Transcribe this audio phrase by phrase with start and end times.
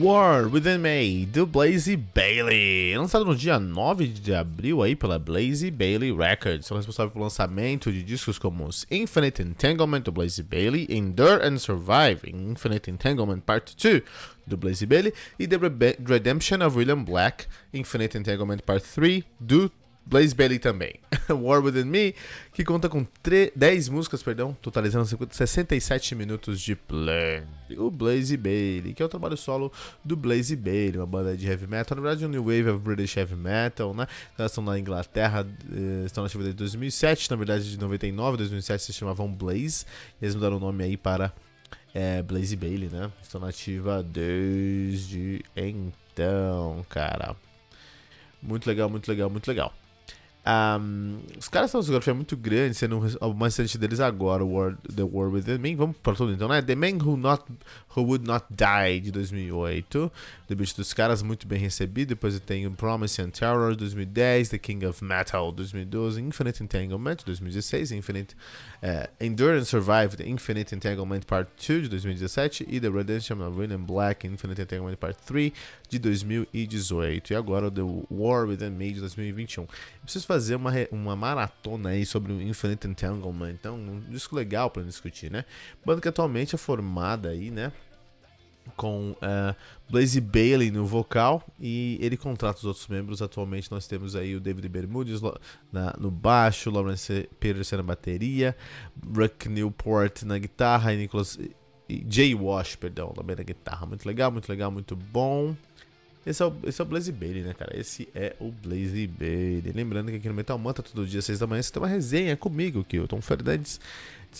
[0.00, 2.96] War Within Me, do Blaze Bailey.
[2.96, 6.66] Lançado no dia 9 de abril aí pela Blaze Bailey Records.
[6.66, 11.58] São responsáveis pelo lançamento de discos como os Infinite Entanglement, do Blaze Bailey, Endure and
[11.58, 14.02] Survive, Infinite Entanglement Part 2,
[14.46, 15.56] do Blaze Bailey, e The
[16.06, 19.68] Redemption of William Black, Infinite Entanglement Part 3, do
[20.08, 20.94] Blaze Bailey também.
[21.28, 22.14] War Within Me,
[22.54, 23.06] que conta com
[23.54, 27.42] 10 músicas, perdão, totalizando 67 minutos de play.
[27.76, 29.70] O Blaze Bailey, que é o trabalho solo
[30.02, 33.18] do Blaze Bailey, uma banda de heavy metal, na verdade um new wave of British
[33.18, 34.06] heavy metal, né?
[34.38, 38.84] Elas estão na Inglaterra, eh, estão na atividade de 2007, na verdade de 99, 2007
[38.84, 39.84] se chamavam Blaze,
[40.20, 41.34] e eles mudaram o nome aí para
[41.94, 43.12] é, Blaze Bailey, né?
[43.22, 47.36] Estão na ativa desde então, cara.
[48.42, 49.74] Muito legal, muito legal, muito legal.
[50.48, 52.98] Um, os caras têm uma discografia muito grande, sendo
[53.36, 55.74] mais recente deles agora, War, The War Within Me.
[55.74, 56.62] Vamos para tudo então, né?
[56.62, 57.44] The Man Who, Not,
[57.94, 60.04] Who Would Not Die, de 2008.
[60.06, 60.10] O
[60.48, 62.08] debut dos caras, muito bem recebido.
[62.08, 64.48] Depois tem Promise and Terror, 2010.
[64.48, 66.22] The King of Metal, 2012.
[66.22, 67.92] Infinite Entanglement, 2016.
[67.92, 68.34] Infinite
[68.82, 72.64] uh, Endure and Survive, The Infinite Entanglement Part 2, de 2017.
[72.66, 75.52] E The Redemption of William Black, Infinite Entanglement Part 3,
[75.88, 77.32] de 2018.
[77.32, 79.64] E agora The War Within Me, de 2021.
[79.64, 79.68] Eu
[80.02, 83.52] preciso fazer uma, uma maratona aí sobre o Infinite Entanglement.
[83.52, 85.44] Então, um disco legal para discutir, né?
[85.84, 87.72] Banda que atualmente é formada aí, né?
[88.76, 89.56] Com uh,
[89.90, 93.22] Blaze Bailey no vocal e ele contrata os outros membros.
[93.22, 95.22] Atualmente nós temos aí o David Bermudes
[95.72, 98.54] na, no baixo, Lawrence Peterson na bateria,
[99.16, 101.38] Ruck Newport na guitarra e Nicholas
[101.88, 103.86] e Jay Wash, perdão, também na guitarra.
[103.86, 105.56] Muito legal, muito legal, muito bom.
[106.28, 107.78] Esse é, o, esse é o Blaze Bailey, né, cara?
[107.78, 109.72] Esse é o Blaze Bailey.
[109.74, 112.36] Lembrando que aqui no Metal Manta, todo dia, 6 da manhã, você tem uma resenha
[112.36, 113.80] comigo, que eu Tom Fernandes.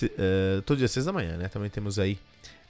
[0.02, 1.48] Uh, todo dia, 6 da manhã, né?
[1.48, 2.18] Também temos aí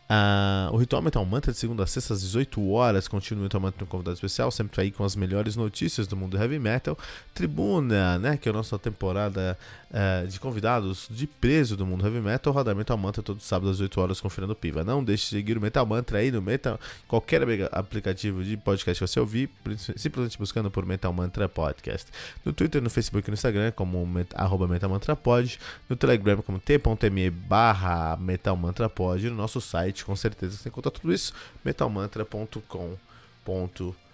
[0.08, 3.06] Uh, o Ritual Metal Mantra de segunda a sexta às 18 horas.
[3.06, 6.38] Continua o Metal Mantra no convidado especial, sempre aí com as melhores notícias do mundo
[6.38, 6.96] heavy metal.
[7.34, 9.58] Tribuna, né, que é a nossa temporada
[9.90, 12.52] uh, de convidados de preso do mundo heavy metal.
[12.52, 14.84] Rodar Metal Mantra todo sábado às 8 horas com o Fernando Piva.
[14.84, 19.10] Não deixe de seguir o Metal Mantra aí no Metal, qualquer aplicativo de podcast que
[19.10, 19.50] você ouvir,
[19.96, 22.08] simplesmente buscando por Metal Mantra Podcast.
[22.44, 25.58] No Twitter, no Facebook e no Instagram, como met, arroba Metal Mantra Pod.
[25.88, 29.28] No Telegram, como t.me barra Metal Mantra Pod.
[29.28, 31.32] No nosso site site, com certeza você encontra tudo isso,
[31.64, 34.07] metalmantra.com.br,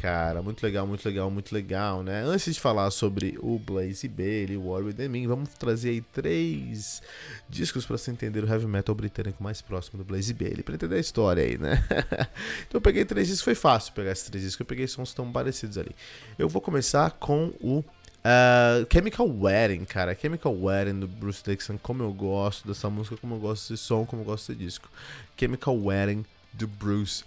[0.00, 0.42] cara.
[0.42, 2.22] Muito legal, muito legal, muito legal, né?
[2.24, 7.02] Antes de falar sobre o Blaze Bailey, o War With Me, vamos trazer aí três
[7.48, 10.96] discos para você entender o heavy metal britânico mais próximo do Blaze Bailey, para entender
[10.96, 11.82] a história aí, né?
[12.68, 15.30] então eu peguei três discos, foi fácil pegar esses três discos, eu peguei sons tão
[15.32, 15.94] parecidos ali.
[16.38, 17.84] Eu vou começar com o
[18.18, 20.14] Uh, Chemical Wedding, cara.
[20.14, 24.04] Chemical Wedding do Bruce Dixon, como eu gosto dessa música, como eu gosto desse som,
[24.04, 24.90] como eu gosto desse disco.
[25.36, 27.24] Chemical Wedding do Bruce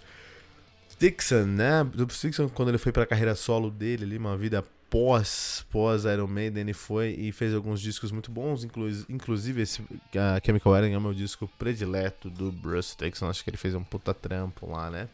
[1.02, 1.82] Dixon, né?
[1.82, 6.28] Bruce Dixon, quando ele foi pra carreira solo dele ali, uma vida pós, pós Iron
[6.28, 9.88] Maiden, ele foi e fez alguns discos muito bons, inclu inclusive esse uh,
[10.44, 13.28] Chemical Wedding é o meu disco predileto do Bruce Dixon.
[13.28, 15.08] Acho que ele fez um puta trampo lá, né?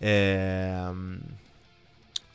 [0.00, 0.90] É.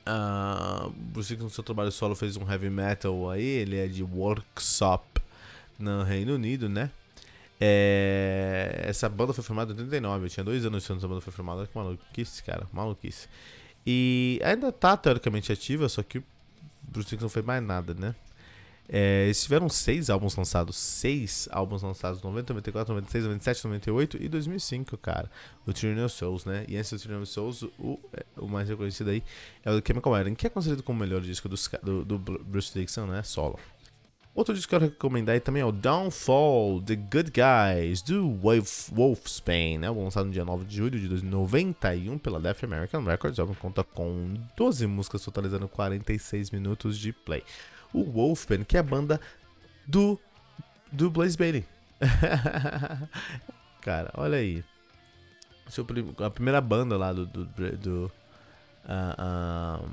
[0.07, 3.43] Uh, Bruce Dickinson, no seu trabalho solo, fez um heavy metal aí.
[3.43, 5.19] Ele é de Workshop
[5.79, 6.91] no Reino Unido, né?
[7.59, 10.25] É, essa banda foi formada em 89.
[10.25, 11.59] Eu tinha dois anos quando essa banda foi formada.
[11.59, 12.67] Olha que maluquice, cara.
[12.71, 13.27] Maluquice.
[13.85, 16.23] E ainda tá teoricamente ativa, só que o
[16.83, 18.15] Bruce Dickinson não fez mais nada, né?
[18.89, 24.29] É, eles tiveram seis álbuns lançados, seis álbuns lançados, 90, 94, 96, 97, 98 e
[24.29, 25.29] 2005, cara.
[25.65, 26.63] O Tyranny Souls, né?
[26.69, 29.21] E antes do Tyranny Souls, o, é, o mais reconhecido aí
[29.65, 32.73] é o Chemical Wedding, que é considerado como o melhor disco do, do, do Bruce
[32.73, 33.23] Dixon, né?
[33.23, 33.59] Solo.
[34.37, 38.35] Outro disco que eu quero recomendar aí também é o Downfall, The Good Guys, do
[38.35, 39.89] Wolf, Wolfsbane, né?
[39.89, 43.39] Lançado no dia 9 de julho de 1991 pela Deaf American Records.
[43.39, 47.43] O álbum conta com 12 músicas, totalizando 46 minutos de play
[47.91, 49.19] o Wolfman, que é a banda
[49.87, 50.19] do,
[50.91, 51.65] do Blaze Bailey.
[53.81, 54.63] Cara, olha aí.
[56.23, 57.25] A primeira banda lá do.
[57.25, 58.11] do, do,
[58.85, 59.89] uh,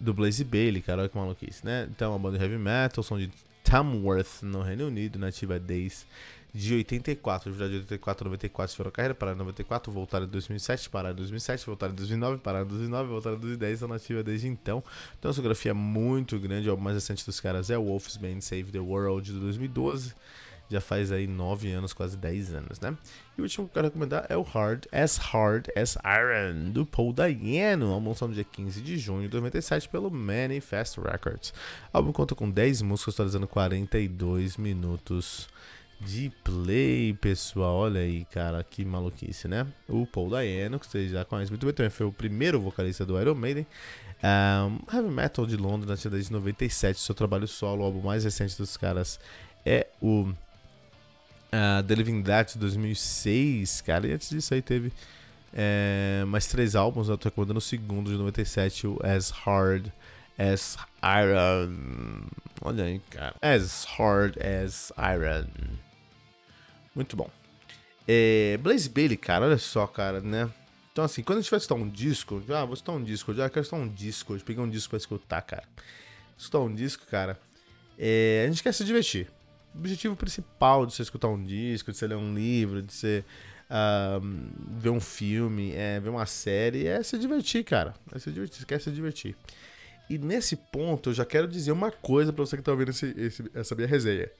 [0.00, 1.88] do Blaze Bailey, cara, olha que maluquice, né?
[1.90, 3.30] Então, uma banda de heavy metal, som de
[3.62, 6.04] Tamworth, no Reino Unido, nativa desde
[6.54, 11.12] de 84, de 84 a 94 tiveram carreira, pararam em 94, voltaram em 2007, pararam
[11.12, 14.84] em 2007, voltaram em 2009, pararam em 2009, voltaram em 2010, estão nativa desde então.
[15.18, 18.40] Então, a discografia é muito grande, o mais recente dos caras é o Wolf's Band
[18.40, 20.14] Save the World de 2012,
[20.70, 22.96] já faz aí 9 anos, quase 10 anos, né?
[23.36, 26.86] E o último que eu quero recomendar é o Hard As Hard As Iron, do
[26.86, 31.52] Paul Dayano, álbum lançado no dia 15 de junho de 97 pelo Manifest Records.
[31.92, 35.48] O álbum conta com 10 músicas, totalizando 42 minutos
[36.00, 37.76] de play, pessoal.
[37.76, 39.66] Olha aí, cara, que maluquice, né?
[39.88, 43.20] O Paul Dayano, que vocês já conhecem muito bem, também foi o primeiro vocalista do
[43.20, 43.66] Iron Maiden.
[44.22, 46.98] Um, heavy Metal de Londres, na desde 97.
[46.98, 49.18] Seu trabalho solo, o álbum mais recente dos caras
[49.64, 50.32] é o
[51.54, 54.06] uh, The Living Dead de 2006, cara.
[54.06, 54.92] E antes disso aí teve
[55.52, 57.08] é, mais três álbuns.
[57.08, 59.88] Eu tô recomendando o segundo de 97, o As Hard
[60.36, 62.26] as Iron.
[62.60, 63.34] Olha aí, cara.
[63.40, 65.46] As Hard as Iron.
[66.94, 67.30] Muito bom.
[68.06, 70.50] É, Blaze Bailey, cara, olha só, cara, né?
[70.92, 73.48] Então, assim, quando a gente vai escutar um disco, ah, vou escutar um disco, já
[73.48, 75.64] quero escutar um disco, hoje peguei um disco pra escutar, cara.
[76.36, 77.40] Escutar um disco, cara,
[77.98, 79.28] é, a gente quer se divertir.
[79.76, 83.24] Objetivo principal de você escutar um disco, de você ler um livro, de você
[83.70, 84.20] uh,
[84.78, 87.94] ver um filme, é, ver uma série, é se divertir, cara.
[88.12, 89.36] É se divertir, você quer se divertir.
[90.08, 93.06] E nesse ponto eu já quero dizer uma coisa para você que tá ouvindo esse,
[93.16, 94.30] esse, essa minha resenha.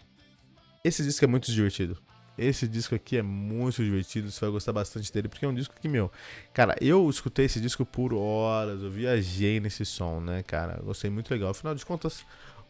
[0.85, 1.99] Esse disco é muito divertido.
[2.37, 5.75] Esse disco aqui é muito divertido, você vai gostar bastante dele, porque é um disco
[5.81, 6.11] que, meu,
[6.53, 11.31] cara, eu escutei esse disco por horas, eu viajei nesse som, né, cara, gostei muito
[11.31, 11.51] legal.
[11.51, 12.25] Afinal de contas,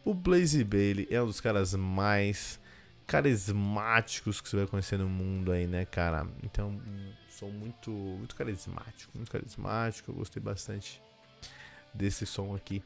[0.05, 2.59] o Blaze Bailey é um dos caras mais
[3.07, 6.27] carismáticos que você vai conhecer no mundo aí, né, cara.
[6.43, 6.79] Então,
[7.29, 11.01] som muito, muito carismático, muito carismático, eu gostei bastante
[11.93, 12.83] desse som aqui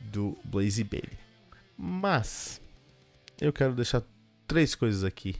[0.00, 1.18] do Blaze Bailey.
[1.76, 2.60] Mas
[3.40, 4.02] eu quero deixar
[4.46, 5.36] três coisas aqui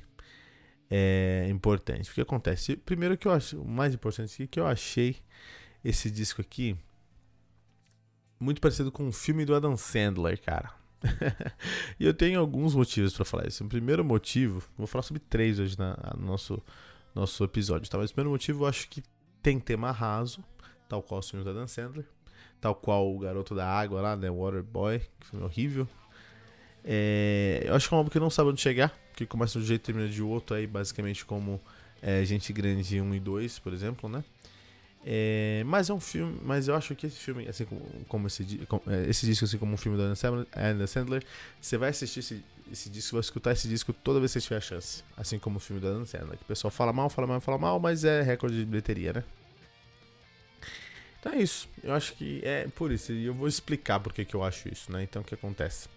[0.91, 2.11] é, importantes.
[2.11, 2.76] O que acontece?
[2.76, 5.17] Primeiro que eu acho, o mais importante aqui, que eu achei
[5.85, 6.76] esse disco aqui
[8.38, 10.80] muito parecido com um filme do Adam Sandler, cara.
[11.99, 13.64] e eu tenho alguns motivos para falar isso.
[13.64, 16.62] O primeiro motivo, vou falar sobre três hoje na, no nosso,
[17.14, 17.99] nosso episódio, tá?
[17.99, 19.02] Mas o primeiro motivo eu acho que
[19.43, 20.44] tem tema raso,
[20.88, 22.05] tal qual os filmes do Adam Sandler
[22.61, 24.31] tal qual o Garoto da Água lá, né?
[24.31, 25.88] Waterboy, que foi horrível.
[26.85, 29.64] É, eu acho que é um álbum que não sabe onde chegar, que começa de
[29.64, 31.61] um jeito e termina de outro, aí basicamente como
[32.02, 34.23] é, Gente Grande 1 e 2, por exemplo, né?
[35.05, 38.44] É, mas é um filme, mas eu acho que esse filme, assim como, como esse,
[38.69, 41.25] como, é, esse disco, assim como um filme do Adam Sandler,
[41.58, 44.58] você vai assistir esse, esse disco, vai escutar esse disco toda vez que você tiver
[44.58, 46.37] a chance, assim como o filme do Adam Sandler.
[46.37, 49.25] Que o pessoal fala mal, fala mal, fala mal, mas é recorde de bilheteria, né?
[51.19, 51.69] Então é isso.
[51.82, 53.12] Eu acho que é por isso.
[53.12, 55.02] E eu vou explicar por que eu acho isso, né?
[55.02, 55.88] Então o que acontece?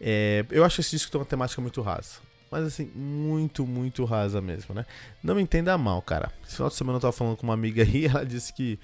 [0.00, 2.27] É, eu acho esse disco tem uma temática muito rasa.
[2.50, 4.86] Mas assim, muito, muito rasa mesmo, né?
[5.22, 6.32] Não me entenda mal, cara.
[6.44, 8.78] Esse final de semana eu tava falando com uma amiga aí ela disse que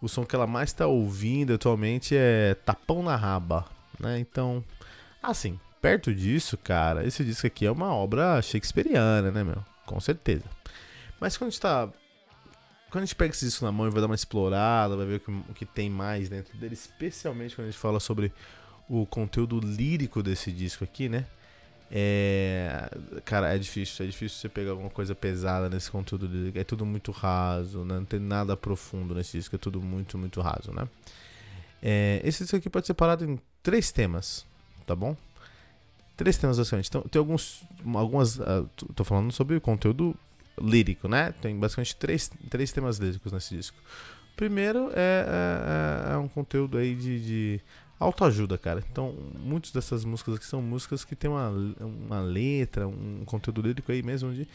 [0.00, 3.64] o som que ela mais tá ouvindo atualmente é Tapão na Raba,
[3.98, 4.18] né?
[4.18, 4.64] Então,
[5.22, 9.64] assim, perto disso, cara, esse disco aqui é uma obra shakespeariana, né, meu?
[9.86, 10.44] Com certeza.
[11.20, 11.88] Mas quando a gente tá
[12.92, 15.16] quando a gente pega esse disco na mão e vai dar uma explorada, vai ver
[15.16, 18.30] o que, o que tem mais dentro dele, especialmente quando a gente fala sobre
[18.86, 21.24] o conteúdo lírico desse disco aqui, né?
[21.94, 22.88] É,
[23.22, 26.26] cara, é difícil, é difícil você pegar alguma coisa pesada nesse conteúdo.
[26.54, 27.96] É tudo muito raso, né?
[27.96, 30.88] não tem nada profundo nesse disco, é tudo muito, muito raso, né?
[31.82, 34.46] É, esse disco aqui pode ser parado em três temas,
[34.86, 35.14] tá bom?
[36.16, 36.88] Três temas basicamente.
[36.88, 37.62] Então, tem alguns,
[37.94, 40.16] algumas, uh, tô falando sobre conteúdo
[40.58, 41.34] lírico, né?
[41.42, 43.76] Tem basicamente três, três temas líricos nesse disco.
[44.32, 45.26] O primeiro é,
[46.06, 47.60] é, é, é um conteúdo aí de, de
[48.02, 48.82] autoajuda, cara.
[48.90, 51.48] Então, muitas dessas músicas aqui são músicas que tem uma,
[51.80, 54.46] uma letra, um conteúdo lírico aí mesmo de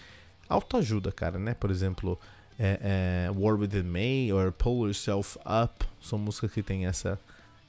[0.48, 1.54] autoajuda, cara, né?
[1.54, 2.20] Por exemplo,
[2.58, 7.20] é, é, War Within Me ou Pull Yourself Up são músicas que tem essa,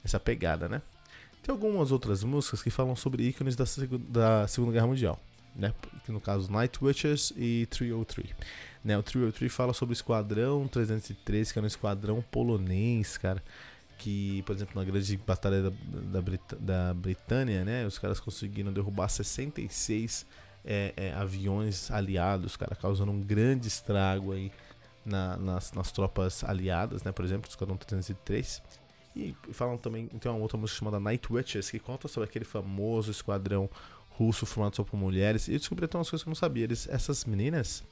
[0.03, 0.81] essa pegada, né?
[1.43, 3.65] Tem algumas outras músicas que falam sobre ícones da,
[4.09, 5.19] da Segunda Guerra Mundial
[5.55, 5.73] né?
[6.05, 8.29] Que no caso Night Witches e 303.
[8.83, 13.43] Né, o 303 fala sobre o Esquadrão 303, que era um esquadrão polonês, cara.
[13.99, 15.71] Que, por exemplo, na grande batalha da,
[16.11, 17.85] da, Brit da Britânia, né?
[17.85, 20.25] Os caras conseguiram derrubar 66
[20.65, 24.51] é, é, aviões aliados, cara, causando um grande estrago aí
[25.05, 27.11] na, nas, nas tropas aliadas, né?
[27.11, 28.61] Por exemplo, o Esquadrão 303.
[29.15, 33.11] E falam também, tem uma outra música chamada Night Witches, que conta sobre aquele famoso
[33.11, 33.69] esquadrão
[34.11, 35.47] russo formado só por mulheres.
[35.47, 36.63] E eu descobri até umas coisas que eu não sabia.
[36.63, 37.83] Eles, essas meninas,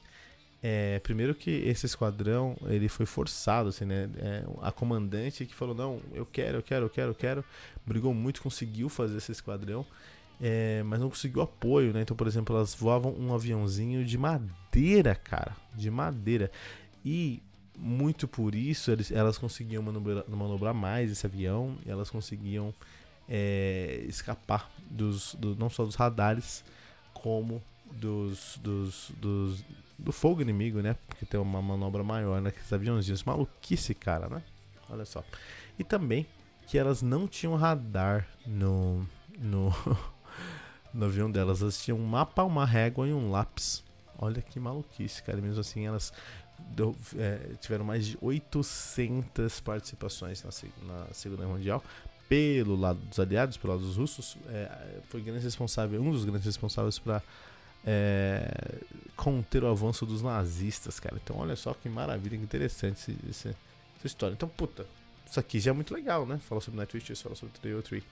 [0.62, 4.10] é, primeiro que esse esquadrão ele foi forçado, assim, né?
[4.16, 7.44] É, a comandante que falou: Não, eu quero, eu quero, eu quero, eu quero.
[7.86, 9.86] Brigou muito, conseguiu fazer esse esquadrão.
[10.40, 12.02] é, mas não conseguiu apoio, né?
[12.02, 16.50] Então, por exemplo, elas voavam um aviãozinho de madeira, cara, de madeira.
[17.04, 17.42] E
[17.76, 22.74] muito por isso eles, elas conseguiam manobrar, manobrar mais esse avião, elas conseguiam
[23.28, 26.64] é, escapar dos, do, não só dos radares,
[27.14, 27.62] como
[27.92, 29.64] dos, dos, dos,
[29.98, 30.96] do fogo inimigo, né?
[31.06, 33.24] Porque tem uma manobra maior naqueles aviãozinhos.
[33.24, 34.42] Maluquice, cara, né?
[34.88, 35.24] Olha só.
[35.78, 36.26] E também
[36.66, 39.06] que elas não tinham radar no,
[39.38, 39.74] no,
[40.94, 41.62] no avião delas.
[41.62, 43.82] Elas tinham um mapa, uma régua e um lápis.
[44.18, 45.40] Olha que maluquice, cara.
[45.40, 46.12] Mesmo assim, elas
[46.58, 50.50] deu, é, tiveram mais de 800 participações na,
[50.86, 51.82] na Segunda Guerra Mundial
[52.28, 56.44] pelo lado dos aliados, pelo lado dos russos, é, foi grande responsável, um dos grandes
[56.44, 57.22] responsáveis para
[57.90, 58.50] é,
[59.16, 61.18] conter o avanço dos nazistas, cara.
[61.22, 64.34] Então, olha só que maravilha, que interessante esse, esse, essa história.
[64.34, 64.86] Então, puta,
[65.26, 66.38] isso aqui já é muito legal, né?
[66.46, 68.04] Fala sobre Nightwish, fala sobre Trio Tree.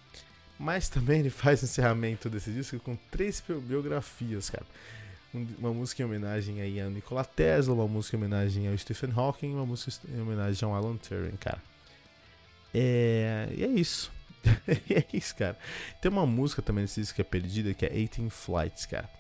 [0.59, 4.65] Mas também ele faz o encerramento desse disco com três biografias, cara.
[5.59, 9.53] Uma música em homenagem aí a Nikola Tesla, uma música em homenagem ao Stephen Hawking
[9.53, 11.63] uma música em homenagem ao Alan Turing, cara.
[12.73, 14.11] É, e é isso.
[14.67, 15.59] é isso, cara.
[16.01, 19.11] Tem uma música também nesse disco que é perdida, que é 18 Flights, cara.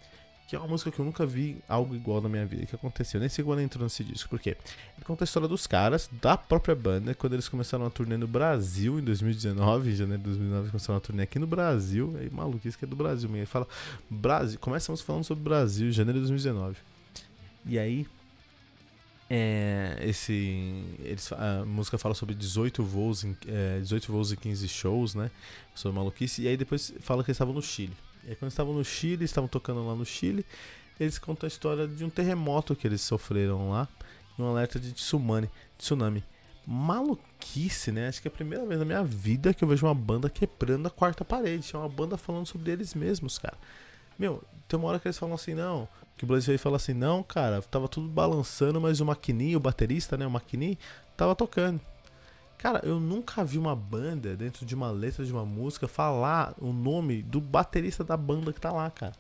[0.47, 2.67] Que é uma música que eu nunca vi algo igual na minha vida.
[2.67, 3.19] que aconteceu?
[3.19, 4.31] Nem sei quando entrou nesse disco.
[4.31, 4.57] Por quê?
[4.97, 8.29] Ele conta a história dos caras, da própria banda, quando eles começaram a turnê no
[8.29, 9.91] Brasil em 2019.
[9.91, 12.15] Em janeiro de 2019, começaram a turnê aqui no Brasil.
[12.21, 13.38] Aí, maluco, isso que é do Brasil mesmo.
[13.38, 13.67] Ele fala,
[14.09, 14.59] Brasil.
[14.61, 16.76] Começamos falando sobre Brasil, em janeiro de 2019.
[17.65, 18.07] E aí,
[19.29, 20.33] é, esse,
[21.00, 25.31] eles, a música fala sobre 18 voos, em, é, 18 voos e 15 shows, né?
[25.75, 26.43] Sobre maluquice.
[26.43, 27.93] E aí depois fala que eles estavam no Chile.
[28.26, 30.45] E aí quando estavam no Chile, estavam tocando lá no Chile,
[30.99, 33.88] eles contam a história de um terremoto que eles sofreram lá.
[34.38, 35.49] Um alerta de tsunami.
[35.78, 36.25] tsunami.
[36.66, 38.09] Maluquice, né?
[38.09, 40.87] Acho que é a primeira vez na minha vida que eu vejo uma banda quebrando
[40.88, 41.71] a quarta parede.
[41.73, 43.56] É uma banda falando sobre eles mesmos, cara.
[44.18, 46.95] Meu, tem uma hora que eles falam assim, não, que o Blaze veio falar assim,
[46.95, 50.78] não, cara, tava tudo balançando, mas o Maquini, o baterista, né, o Maquini,
[51.16, 51.80] tava tocando.
[52.59, 56.73] Cara, eu nunca vi uma banda dentro de uma letra de uma música falar o
[56.73, 59.15] nome do baterista da banda que tá lá, cara.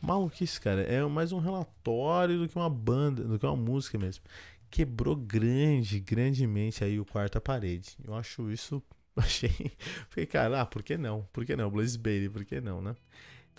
[0.00, 0.82] Maluquice, cara.
[0.82, 4.22] É mais um relatório do que uma banda, do que uma música mesmo.
[4.70, 7.96] Quebrou grande, grandemente aí o quarta parede.
[8.04, 8.82] Eu acho isso.
[9.16, 9.72] Achei.
[10.10, 11.26] Fiquei, cara, ah, por que não?
[11.32, 11.70] Por que não?
[11.70, 12.94] Blaze Bailey, por que não, né?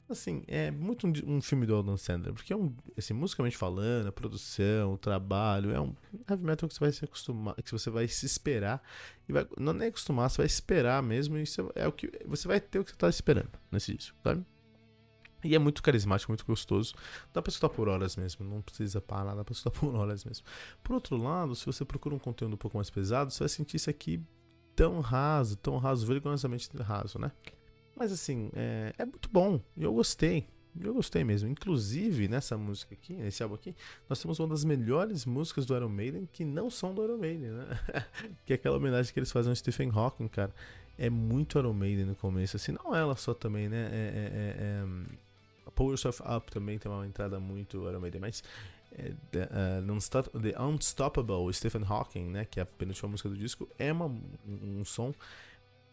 [0.10, 4.08] Assim, é muito um, um, filme do Adam Sandler, porque é um, assim, musicalmente falando,
[4.08, 5.96] a produção, o trabalho, é um
[6.30, 8.82] heavy metal que você vai se acostumar, que você vai se esperar,
[9.28, 12.48] e vai, não é acostumar, você vai esperar mesmo, e isso é o que, você
[12.48, 14.46] vai ter o que você tá esperando nesse disco, sabe?
[15.44, 16.96] E é muito carismático, muito gostoso.
[17.32, 20.44] Dá pra escutar por horas mesmo, não precisa parar, dá pra escutar por horas mesmo.
[20.84, 23.78] Por outro lado, se você procura um conteúdo um pouco mais pesado, você vai sentir
[23.78, 24.20] isso aqui
[24.76, 27.32] tão raso, tão raso, vergonhosamente raso, né?
[27.96, 29.60] Mas assim, é, é muito bom.
[29.78, 30.48] Eu gostei.
[30.80, 31.48] Eu gostei mesmo.
[31.50, 33.74] Inclusive, nessa música aqui, nesse álbum aqui,
[34.10, 37.52] nós temos uma das melhores músicas do Iron Maiden que não são do Iron Maiden,
[37.52, 37.80] né?
[38.46, 40.54] que é aquela homenagem que eles fazem ao Stephen Hawking, cara.
[40.98, 43.90] É muito Iron Maiden no começo, assim, não ela só também, né?
[43.92, 48.44] É, é, é, é Yourself Up também tem uma entrada muito Iron Maiden, mas
[48.94, 52.46] é, the, uh, the Unstoppable Stephen Hawking, né?
[52.46, 55.14] Que é a penúltima música do disco, é uma, um, um som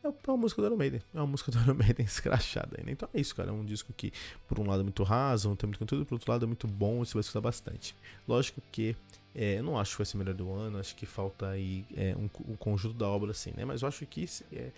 [0.05, 1.01] é uma música do Iron Maiden.
[1.15, 2.91] É uma música do Iron Maiden escrachada ainda.
[2.91, 3.51] Então é isso, cara.
[3.51, 4.13] É um disco que,
[4.49, 6.67] por um lado, é muito raso, não tem muito conteúdo, por outro lado, é muito
[6.67, 7.95] bom você vai escutar bastante.
[8.27, 8.97] Lógico que
[9.35, 12.15] é, eu não acho que vai ser melhor do ano, acho que falta aí é,
[12.17, 13.65] um, um, conjunto da obra assim, né?
[13.65, 14.71] Mas eu acho que é,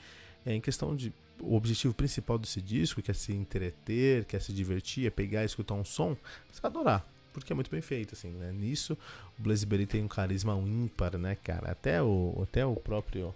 [0.47, 1.13] é, em questão de.
[1.41, 5.47] O objetivo principal desse disco, que é se entreter, quer se divertir, é pegar e
[5.47, 6.17] escutar um som,
[6.51, 8.53] você vai adorar porque é muito bem feito, assim, né?
[8.53, 8.97] Nisso,
[9.37, 11.73] o Blaze Berry tem um carisma ímpar, né, cara?
[11.73, 13.35] Até o, até o próprio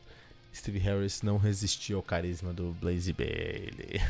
[0.55, 4.00] Steve Harris não resistiu ao carisma do Blaze Bailey.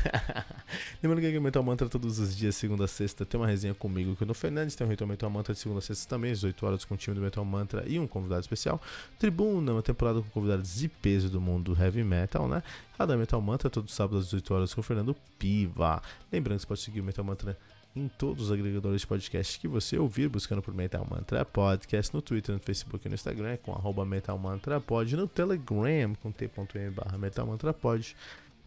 [1.03, 4.15] Lembrando que o Metal Mantra todos os dias, segunda a sexta, tem uma resenha comigo,
[4.15, 6.65] que no Fernandes tem um Ritual Metal Mantra de segunda a sexta também, às 18
[6.65, 8.81] horas com o time do Metal Mantra e um convidado especial.
[9.17, 12.63] Tribuna, uma temporada com convidados de peso do mundo heavy metal, né?
[12.97, 16.01] Radar Metal Mantra todos os sábados às 18 horas com o Fernando Piva.
[16.31, 17.57] Lembrando que você pode seguir o Metal Mantra
[17.95, 22.21] em todos os agregadores de podcast que você ouvir, buscando por Metal Mantra Podcast, no
[22.21, 26.93] Twitter, no Facebook e no Instagram, com arroba Metal Mantra Pod, no Telegram, com t.m
[27.17, 28.15] Metal Mantra Pod,